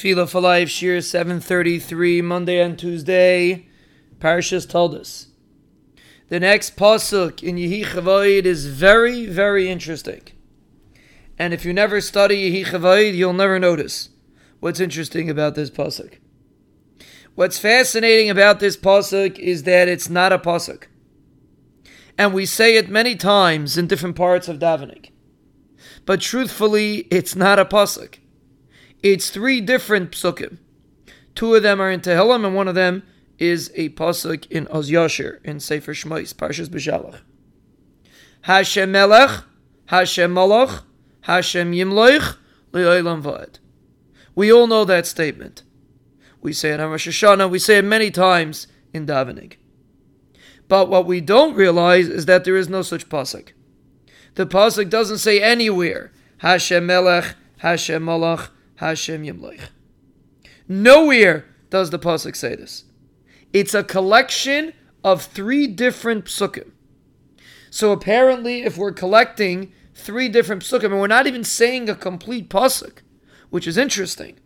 [0.00, 3.66] Tefillah for Life, Shiur 733, Monday and Tuesday.
[4.18, 5.26] Parashas Toldos.
[6.30, 10.22] The next pasuk in Yehi Chavoid is very, very interesting.
[11.38, 14.08] And if you never study Yehi Chavoid, you'll never notice
[14.60, 16.14] what's interesting about this pasuk.
[17.34, 20.84] What's fascinating about this pasuk is that it's not a pasuk.
[22.16, 25.10] And we say it many times in different parts of davening.
[26.06, 28.16] But truthfully, it's not a pasuk.
[29.02, 30.58] It's three different psukim.
[31.34, 33.02] Two of them are in Tehillim, and one of them
[33.38, 37.20] is a pasuk in Oz Yashir in Sefer Shmais, Parshas B'Shalach.
[38.42, 39.44] Hashem Melech,
[39.86, 40.82] Hashem Malach,
[41.22, 42.36] Hashem Yimloich,
[42.72, 43.58] Le'olam Va'ed.
[44.34, 45.62] We all know that statement.
[46.42, 49.54] We say it on Rosh Hashanah, we say it many times in davening.
[50.68, 53.50] But what we don't realize is that there is no such pasuk.
[54.34, 59.68] The pasuk doesn't say anywhere Hashem Melech, Hashem Malach, Hashem Yimleich.
[60.66, 62.84] Nowhere does the pasuk say this.
[63.52, 64.72] It's a collection
[65.04, 66.70] of three different psukim.
[67.68, 72.48] So apparently, if we're collecting three different psukim, and we're not even saying a complete
[72.48, 73.02] pasuk,
[73.50, 74.38] which is interesting.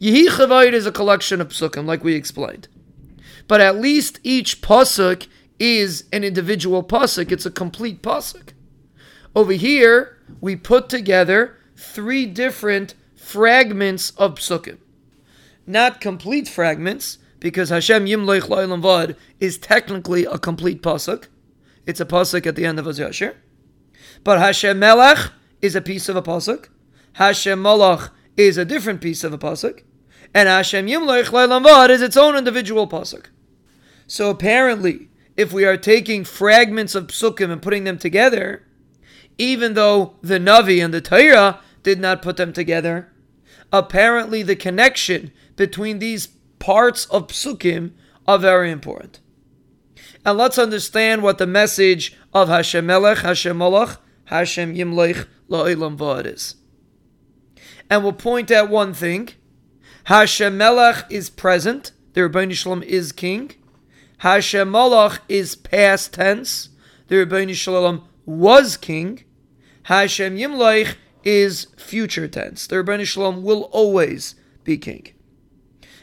[0.00, 2.68] Yehi Chavoid is a collection of psukim, like we explained.
[3.48, 5.26] But at least each pasuk
[5.58, 7.32] is an individual pasuk.
[7.32, 8.50] It's a complete pasuk.
[9.34, 12.94] Over here, we put together three different
[13.30, 14.78] fragments of psukim.
[15.66, 21.28] Not complete fragments, because Hashem Yimloich Lo'ilam Vad is technically a complete pasuk.
[21.86, 23.36] It's a pasuk at the end of Az Yashir.
[24.24, 25.30] But Hashem Melech
[25.62, 26.68] is a piece of a pasuk.
[27.14, 29.82] Hashem Malach is a different piece of a pasuk.
[30.34, 33.26] And Hashem Yimloich Lo'ilam Vad is its own individual pasuk.
[34.08, 38.66] So apparently, if we are taking fragments of psukim and putting them together,
[39.38, 43.09] even though the Navi and the Torah did not put them together,
[43.72, 47.92] apparently the connection between these parts of psukim
[48.26, 49.20] are very important.
[50.24, 56.26] And let's understand what the message of Hashem Melech, Hashem Malach, Hashem Yimlech La'ilam Va'ad
[56.26, 56.56] is.
[57.88, 59.30] And we'll point out one thing.
[60.04, 61.92] Hashem Melech is present.
[62.12, 63.52] The Ribbono Shel Olam is king.
[64.18, 66.68] Hashem Malach is past tense.
[67.08, 69.24] The Ribbono Shel Olam was king.
[69.84, 72.66] Hashem Yimlech is future tense.
[72.66, 75.08] The Ribbono Shel Olam will always be king.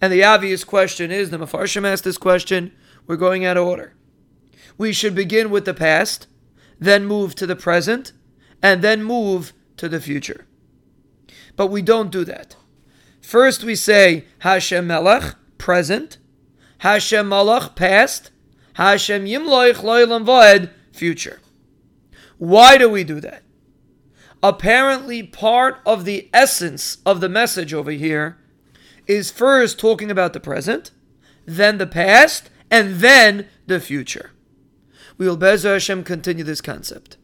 [0.00, 2.72] And the obvious question is, the Mefarshim asked this question,
[3.06, 3.94] we're going out of order.
[4.78, 6.26] We should begin with the past,
[6.78, 8.12] then move to the present,
[8.62, 10.46] and then move to the future.
[11.56, 12.56] But we don't do that.
[13.20, 16.18] First we say Hashem Melech, present,
[16.78, 18.30] Hashem Malach, past,
[18.74, 21.40] Hashem Yimloich Loilam Voed, future.
[22.38, 23.42] Why do we do that?
[24.42, 28.38] Apparently part of the essence of the message over here
[29.06, 30.90] is first talking about the present,
[31.46, 34.30] then the past, and then the future.
[35.18, 37.16] We will Bezer Hashem continue this concept.